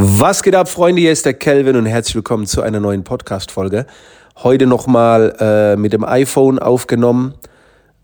[0.00, 1.00] Was geht ab, Freunde?
[1.00, 3.84] Hier ist der Kelvin und herzlich willkommen zu einer neuen Podcast-Folge.
[4.44, 7.34] Heute nochmal äh, mit dem iPhone aufgenommen,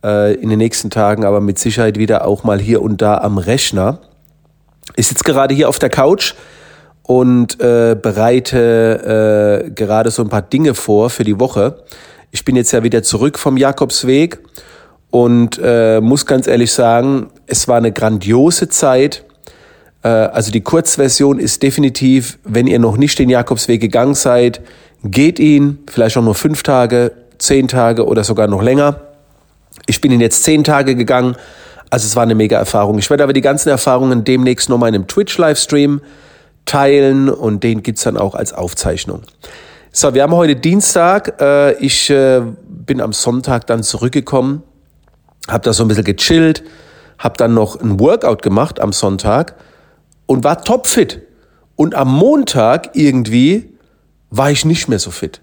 [0.02, 3.38] äh, in den nächsten Tagen aber mit Sicherheit wieder auch mal hier und da am
[3.38, 4.00] Rechner.
[4.96, 6.34] Ich sitze gerade hier auf der Couch
[7.04, 11.84] und äh, bereite äh, gerade so ein paar Dinge vor für die Woche.
[12.32, 14.40] Ich bin jetzt ja wieder zurück vom Jakobsweg
[15.12, 19.24] und äh, muss ganz ehrlich sagen, es war eine grandiose Zeit
[20.08, 24.60] also die Kurzversion ist definitiv, wenn ihr noch nicht den Jakobsweg gegangen seid,
[25.02, 29.00] geht ihn, vielleicht auch nur fünf Tage, zehn Tage oder sogar noch länger.
[29.86, 31.36] Ich bin ihn jetzt zehn Tage gegangen,
[31.90, 32.98] also es war eine mega Erfahrung.
[32.98, 36.00] Ich werde aber die ganzen Erfahrungen demnächst nochmal in einem Twitch-Livestream
[36.64, 39.22] teilen und den gibt's dann auch als Aufzeichnung.
[39.92, 41.40] So, wir haben heute Dienstag.
[41.40, 44.62] Äh, ich äh, bin am Sonntag dann zurückgekommen,
[45.48, 46.64] habe da so ein bisschen gechillt,
[47.18, 49.54] habe dann noch ein Workout gemacht am Sonntag
[50.26, 51.22] und war topfit.
[51.76, 53.74] Und am Montag irgendwie
[54.30, 55.40] war ich nicht mehr so fit.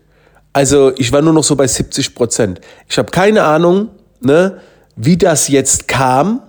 [0.53, 2.61] Also ich war nur noch so bei 70 Prozent.
[2.89, 3.89] Ich habe keine Ahnung,
[4.19, 4.59] ne,
[4.95, 6.41] wie das jetzt kam,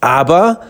[0.00, 0.60] aber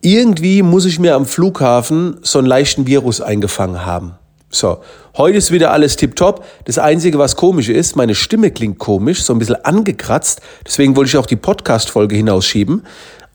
[0.00, 4.14] irgendwie muss ich mir am Flughafen so einen leichten Virus eingefangen haben.
[4.52, 4.78] So,
[5.16, 6.44] heute ist wieder alles tipptopp.
[6.64, 10.40] Das Einzige, was komisch ist, meine Stimme klingt komisch, so ein bisschen angekratzt.
[10.66, 12.82] Deswegen wollte ich auch die Podcast-Folge hinausschieben.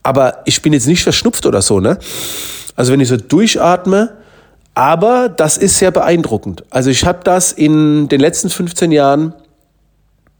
[0.05, 1.97] Aber ich bin jetzt nicht verschnupft oder so, ne?
[2.75, 4.15] Also wenn ich so durchatme,
[4.75, 6.63] aber das ist sehr beeindruckend.
[6.69, 9.33] Also ich habe das in den letzten 15 Jahren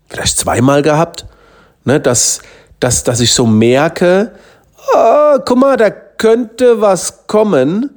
[0.08, 1.26] vielleicht zweimal gehabt,
[1.84, 2.42] ne, dass,
[2.80, 4.34] dass, dass ich so merke,
[4.94, 7.90] oh, guck mal, da könnte was kommen.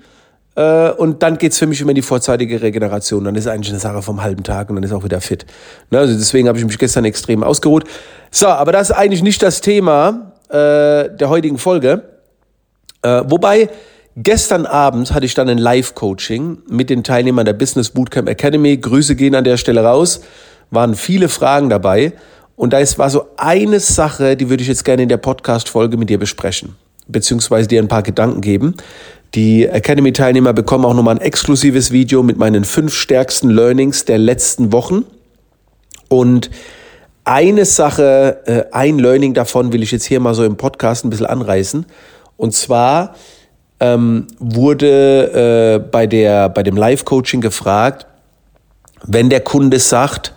[0.55, 3.25] Äh, und dann geht's für mich immer in die vorzeitige Regeneration.
[3.25, 5.45] Dann ist eigentlich eine Sache vom halben Tag und dann ist auch wieder fit.
[5.91, 7.85] Ne, also deswegen habe ich mich gestern extrem ausgeruht.
[8.31, 12.03] So, aber das ist eigentlich nicht das Thema äh, der heutigen Folge.
[13.03, 13.69] Äh, wobei,
[14.17, 18.77] gestern Abend hatte ich dann ein Live-Coaching mit den Teilnehmern der Business Bootcamp Academy.
[18.77, 20.21] Grüße gehen an der Stelle raus.
[20.71, 22.13] Waren viele Fragen dabei.
[22.57, 25.97] Und da ist, war so eine Sache, die würde ich jetzt gerne in der Podcast-Folge
[25.97, 26.75] mit dir besprechen.
[27.07, 28.75] Beziehungsweise dir ein paar Gedanken geben.
[29.35, 34.73] Die Academy-Teilnehmer bekommen auch nochmal ein exklusives Video mit meinen fünf stärksten Learnings der letzten
[34.73, 35.05] Wochen.
[36.09, 36.51] Und
[37.29, 41.11] eine Sache, äh, ein Learning davon will ich jetzt hier mal so im Podcast ein
[41.11, 41.85] bisschen anreißen.
[42.37, 43.15] Und zwar
[43.81, 48.07] ähm, wurde äh, bei, der, bei dem Live-Coaching gefragt,
[49.05, 50.35] wenn der Kunde sagt,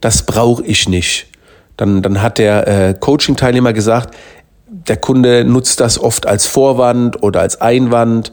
[0.00, 1.26] das brauche ich nicht,
[1.76, 4.14] dann, dann hat der äh, Coaching-Teilnehmer gesagt,
[4.66, 8.32] der Kunde nutzt das oft als Vorwand oder als Einwand,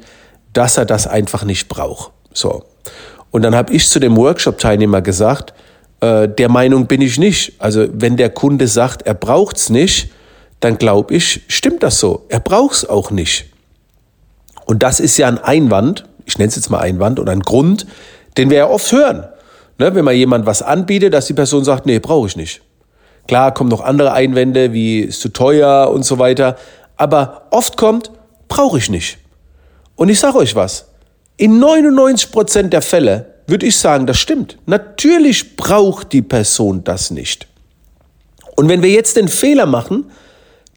[0.54, 2.12] dass er das einfach nicht braucht.
[2.34, 2.64] So.
[3.32, 5.54] Und dann habe ich zu dem Workshop-Teilnehmer gesagt,
[6.02, 7.54] äh, der Meinung bin ich nicht.
[7.60, 10.12] Also wenn der Kunde sagt, er braucht's nicht,
[10.60, 12.26] dann glaube ich, stimmt das so.
[12.30, 13.46] Er braucht's auch nicht.
[14.66, 17.88] Und das ist ja ein Einwand, ich nenne es jetzt mal Einwand oder ein Grund,
[18.38, 19.28] den wir ja oft hören.
[19.78, 22.62] Ne, wenn man jemand was anbietet, dass die Person sagt, nee, brauche ich nicht.
[23.28, 26.58] Klar kommen noch andere Einwände, wie ist zu teuer und so weiter.
[26.98, 28.12] Aber oft kommt,
[28.48, 29.18] brauche ich nicht.
[29.96, 30.86] Und ich sage euch was,
[31.38, 34.58] in 99 Prozent der Fälle würde ich sagen, das stimmt.
[34.66, 37.48] Natürlich braucht die Person das nicht.
[38.56, 40.06] Und wenn wir jetzt den Fehler machen,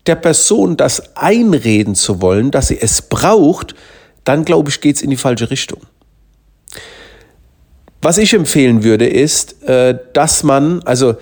[0.07, 3.75] der Person das einreden zu wollen, dass sie es braucht,
[4.25, 5.81] dann glaube ich, geht es in die falsche Richtung.
[8.03, 11.15] Was ich empfehlen würde, ist, äh, dass man, also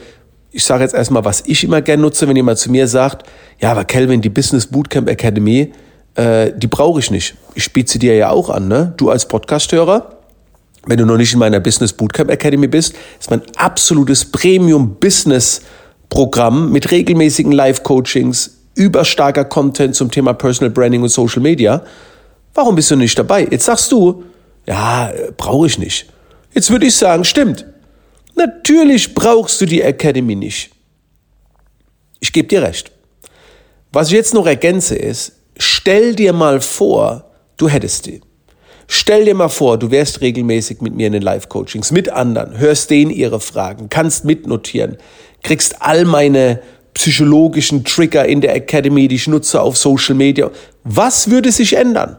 [0.50, 3.28] ich sage jetzt erstmal, was ich immer gerne nutze, wenn jemand zu mir sagt,
[3.60, 5.72] ja, aber Kelvin, die Business Bootcamp Academy,
[6.16, 7.34] äh, die brauche ich nicht.
[7.54, 8.94] Ich biete sie dir ja auch an, ne?
[8.96, 10.21] Du als Podcasthörer,
[10.86, 15.62] wenn du noch nicht in meiner Business Bootcamp Academy bist, ist mein absolutes Premium Business
[16.08, 21.84] Programm mit regelmäßigen Live-Coachings, überstarker Content zum Thema Personal Branding und Social Media.
[22.54, 23.46] Warum bist du nicht dabei?
[23.50, 24.24] Jetzt sagst du,
[24.66, 26.06] ja, brauche ich nicht.
[26.52, 27.64] Jetzt würde ich sagen, stimmt.
[28.34, 30.70] Natürlich brauchst du die Academy nicht.
[32.20, 32.92] Ich gebe dir recht.
[33.92, 38.20] Was ich jetzt noch ergänze ist, stell dir mal vor, du hättest die.
[38.88, 42.90] Stell dir mal vor, du wärst regelmäßig mit mir in den Live-Coachings, mit anderen, hörst
[42.90, 44.96] denen ihre Fragen, kannst mitnotieren,
[45.42, 46.60] kriegst all meine
[46.94, 50.50] psychologischen Trigger in der Academy, die ich nutze auf Social Media.
[50.84, 52.18] Was würde sich ändern,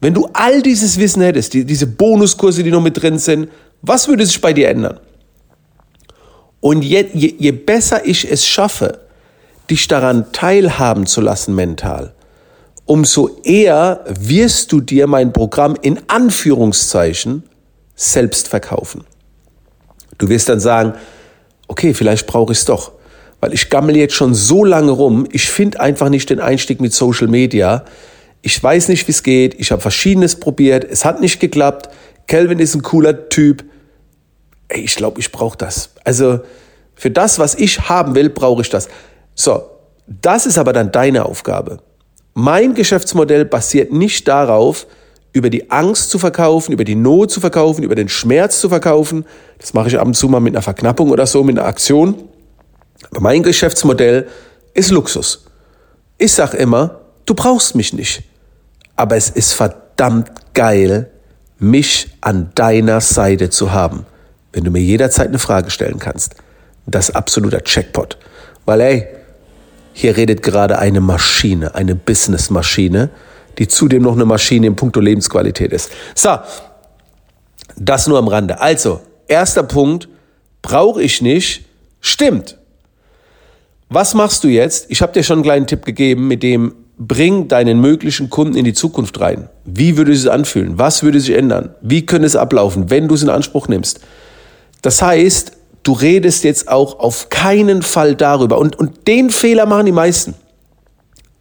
[0.00, 3.48] wenn du all dieses Wissen hättest, die, diese Bonuskurse, die noch mit drin sind?
[3.82, 5.00] Was würde sich bei dir ändern?
[6.60, 9.00] Und je, je, je besser ich es schaffe,
[9.70, 12.12] dich daran teilhaben zu lassen mental,
[12.90, 17.44] umso eher wirst du dir mein Programm in Anführungszeichen
[17.94, 19.04] selbst verkaufen.
[20.18, 20.94] Du wirst dann sagen,
[21.68, 22.90] okay, vielleicht brauche ich es doch,
[23.38, 26.92] weil ich gammel jetzt schon so lange rum, ich finde einfach nicht den Einstieg mit
[26.92, 27.84] Social Media.
[28.42, 29.54] Ich weiß nicht, wie es geht.
[29.60, 30.82] Ich habe verschiedenes probiert.
[30.82, 31.90] Es hat nicht geklappt.
[32.26, 33.64] Kelvin ist ein cooler Typ.
[34.66, 35.90] Ey, ich glaube, ich brauche das.
[36.02, 36.40] Also
[36.96, 38.88] für das, was ich haben will, brauche ich das.
[39.36, 39.62] So,
[40.08, 41.78] das ist aber dann deine Aufgabe.
[42.34, 44.86] Mein Geschäftsmodell basiert nicht darauf,
[45.32, 49.24] über die Angst zu verkaufen, über die Not zu verkaufen, über den Schmerz zu verkaufen.
[49.58, 52.14] Das mache ich ab und zu mal mit einer Verknappung oder so, mit einer Aktion.
[53.10, 54.26] Aber mein Geschäftsmodell
[54.74, 55.44] ist Luxus.
[56.18, 58.22] Ich sage immer, du brauchst mich nicht.
[58.96, 61.10] Aber es ist verdammt geil,
[61.58, 64.06] mich an deiner Seite zu haben,
[64.52, 66.34] wenn du mir jederzeit eine Frage stellen kannst.
[66.86, 68.18] Das ist absoluter Checkpot.
[68.64, 69.08] Weil ey,
[69.92, 73.10] hier redet gerade eine Maschine, eine Businessmaschine,
[73.58, 75.90] die zudem noch eine Maschine in puncto Lebensqualität ist.
[76.14, 76.38] So,
[77.76, 78.60] das nur am Rande.
[78.60, 80.08] Also, erster Punkt,
[80.62, 81.64] brauche ich nicht,
[82.00, 82.58] stimmt.
[83.88, 84.86] Was machst du jetzt?
[84.88, 88.64] Ich habe dir schon einen kleinen Tipp gegeben, mit dem bring deinen möglichen Kunden in
[88.64, 89.48] die Zukunft rein.
[89.64, 90.78] Wie würde es sich anfühlen?
[90.78, 91.74] Was würde sich ändern?
[91.80, 94.00] Wie könnte es ablaufen, wenn du es in Anspruch nimmst?
[94.82, 95.52] Das heißt,
[95.82, 98.58] du redest jetzt auch auf keinen Fall darüber.
[98.58, 100.34] Und, und den Fehler machen die meisten.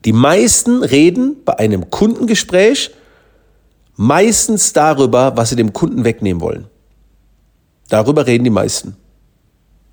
[0.05, 2.91] Die meisten reden bei einem Kundengespräch
[3.95, 6.67] meistens darüber, was sie dem Kunden wegnehmen wollen.
[7.89, 8.95] Darüber reden die meisten.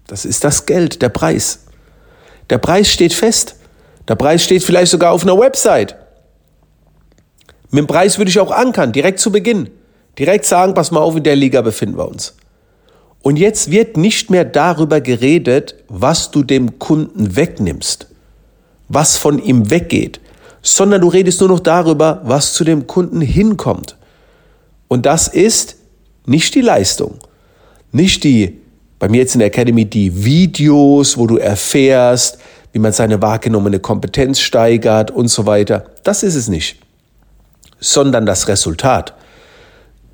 [0.07, 1.65] Das ist das Geld, der Preis.
[2.51, 3.57] Der Preis steht fest.
[4.07, 5.97] Der Preis steht vielleicht sogar auf einer Website.
[7.71, 9.71] Mit dem Preis würde ich auch ankern, direkt zu Beginn.
[10.19, 12.37] Direkt sagen, pass mal auf, in der Liga befinden wir uns.
[13.27, 18.07] Und jetzt wird nicht mehr darüber geredet, was du dem Kunden wegnimmst,
[18.89, 20.21] was von ihm weggeht,
[20.63, 23.97] sondern du redest nur noch darüber, was zu dem Kunden hinkommt.
[24.87, 25.75] Und das ist
[26.25, 27.19] nicht die Leistung,
[27.91, 28.61] nicht die
[29.01, 32.39] bei mir jetzt in der Academy die Videos, wo du erfährst,
[32.71, 35.87] wie man seine wahrgenommene Kompetenz steigert und so weiter.
[36.05, 36.77] Das ist es nicht,
[37.81, 39.15] sondern das Resultat.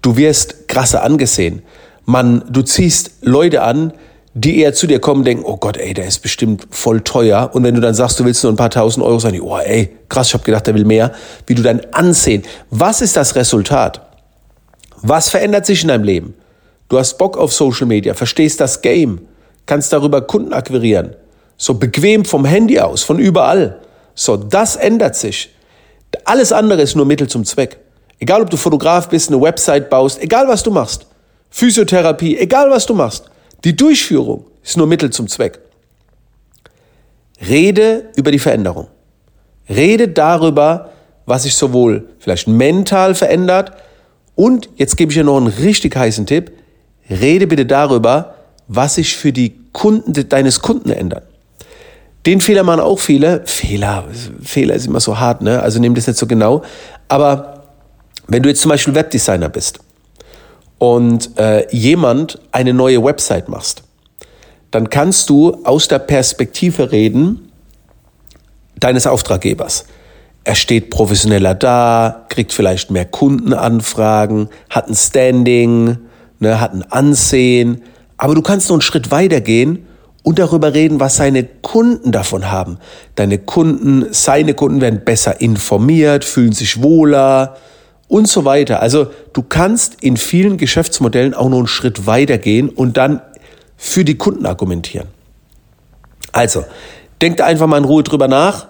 [0.01, 1.61] Du wirst krasse angesehen.
[2.05, 3.93] Man, du ziehst Leute an,
[4.35, 7.51] die eher zu dir kommen denken, oh Gott, ey, der ist bestimmt voll teuer.
[7.53, 9.59] Und wenn du dann sagst, du willst nur ein paar tausend Euro, sagen die, oh
[9.59, 11.13] ey, krass, ich habe gedacht, der will mehr.
[11.47, 12.43] Wie du dann ansehen.
[12.71, 14.01] Was ist das Resultat?
[15.03, 16.35] Was verändert sich in deinem Leben?
[16.89, 19.21] Du hast Bock auf Social Media, verstehst das Game,
[19.67, 21.15] kannst darüber Kunden akquirieren.
[21.57, 23.81] So bequem vom Handy aus, von überall.
[24.15, 25.51] So, das ändert sich.
[26.25, 27.79] Alles andere ist nur Mittel zum Zweck.
[28.19, 31.07] Egal, ob du Fotograf bist, eine Website baust, egal was du machst.
[31.53, 33.31] Physiotherapie, egal was du machst.
[33.63, 35.61] Die Durchführung ist nur Mittel zum Zweck.
[37.47, 38.89] Rede über die Veränderung.
[39.69, 40.91] Rede darüber,
[41.27, 43.73] was sich sowohl vielleicht mental verändert
[44.35, 46.53] und jetzt gebe ich dir noch einen richtig heißen Tipp.
[47.09, 48.35] Rede bitte darüber,
[48.67, 51.25] was sich für die Kunden deines Kunden ändert.
[52.25, 53.43] Den Fehler machen auch viele.
[53.45, 54.05] Fehler,
[54.43, 55.61] Fehler ist immer so hart, ne?
[55.61, 56.63] Also nimm das nicht so genau.
[57.09, 57.65] Aber
[58.29, 59.81] wenn du jetzt zum Beispiel Webdesigner bist
[60.83, 63.85] und äh, jemand eine neue Website machst,
[64.73, 67.53] dann kannst du aus der Perspektive reden
[68.81, 69.85] deines Auftraggebers.
[70.43, 75.99] Er steht professioneller da, kriegt vielleicht mehr Kundenanfragen, hat ein Standing,
[76.41, 77.83] ne, hat ein Ansehen.
[78.17, 79.87] Aber du kannst noch einen Schritt weiter gehen
[80.25, 82.79] und darüber reden, was seine Kunden davon haben.
[83.15, 87.57] Deine Kunden, seine Kunden werden besser informiert, fühlen sich wohler
[88.13, 88.83] und so weiter.
[88.83, 93.23] Also du kannst in vielen Geschäftsmodellen auch noch einen Schritt weiter gehen und dann
[93.79, 95.09] für die Kunden argumentieren.
[96.31, 96.65] Also,
[97.23, 98.67] denkt einfach mal in Ruhe drüber nach.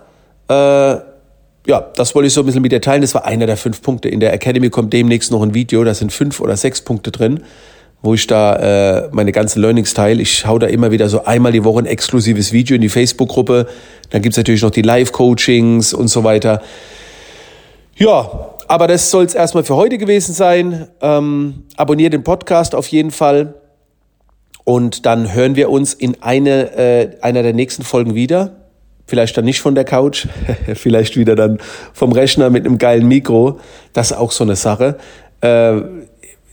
[0.49, 3.03] Äh, ja, das wollte ich so ein bisschen mit dir teilen.
[3.03, 4.09] Das war einer der fünf Punkte.
[4.09, 7.43] In der Academy kommt demnächst noch ein Video, da sind fünf oder sechs Punkte drin,
[8.01, 10.23] wo ich da äh, meine ganzen Learnings teile.
[10.23, 13.67] Ich hau da immer wieder so einmal die Woche ein exklusives Video in die Facebook-Gruppe.
[14.11, 16.63] Dann gibt's natürlich noch die Live-Coachings und so weiter.
[17.97, 20.89] Ja, aber das soll es erstmal für heute gewesen sein.
[21.03, 23.53] Ähm, abonniere den Podcast auf jeden Fall.
[24.65, 28.63] Und dann hören wir uns in eine, äh, einer der nächsten Folgen wieder.
[29.05, 30.27] Vielleicht dann nicht von der Couch,
[30.75, 31.59] vielleicht wieder dann
[31.93, 33.61] vom Rechner mit einem geilen Mikro.
[33.93, 34.97] Das ist auch so eine Sache.
[35.43, 35.83] Äh,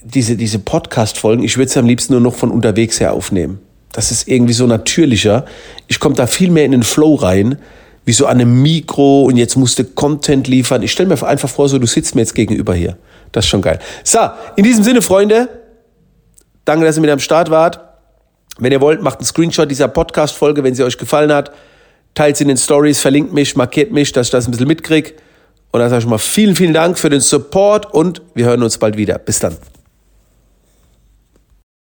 [0.03, 3.59] diese diese Podcast-Folgen, ich würde sie am liebsten nur noch von unterwegs her aufnehmen.
[3.93, 5.45] Das ist irgendwie so natürlicher.
[5.87, 7.59] Ich komme da viel mehr in den Flow rein,
[8.05, 10.81] wie so an einem Mikro und jetzt musste Content liefern.
[10.83, 12.97] Ich stelle mir einfach vor, so du sitzt mir jetzt gegenüber hier.
[13.31, 13.79] Das ist schon geil.
[14.03, 14.19] So,
[14.55, 15.49] in diesem Sinne, Freunde,
[16.65, 17.79] danke, dass ihr mit am Start wart.
[18.57, 21.51] Wenn ihr wollt, macht einen Screenshot dieser Podcast-Folge, wenn sie euch gefallen hat
[22.13, 25.13] teilt sie in den Stories, verlinkt mich, markiert mich, dass ich das ein bisschen mitkriege.
[25.71, 28.77] Und dann sage ich mal vielen, vielen Dank für den Support und wir hören uns
[28.77, 29.17] bald wieder.
[29.19, 29.55] Bis dann.